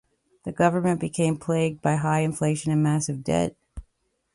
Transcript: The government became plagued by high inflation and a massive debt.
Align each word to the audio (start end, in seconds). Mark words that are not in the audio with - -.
The 0.45 0.51
government 0.51 0.99
became 0.99 1.37
plagued 1.37 1.79
by 1.83 1.97
high 1.97 2.21
inflation 2.21 2.71
and 2.71 2.79
a 2.79 2.83
massive 2.83 3.23
debt. 3.23 3.55